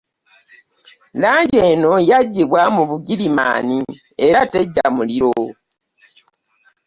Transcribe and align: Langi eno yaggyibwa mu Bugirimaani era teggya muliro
Langi 1.21 1.57
eno 1.71 1.91
yaggyibwa 2.09 2.61
mu 2.75 2.83
Bugirimaani 2.89 3.79
era 4.25 4.39
teggya 4.53 4.87
muliro 4.95 5.35